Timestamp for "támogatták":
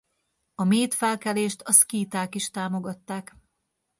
2.49-3.37